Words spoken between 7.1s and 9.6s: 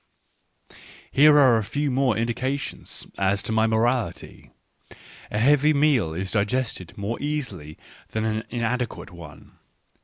easily than an inadequate one.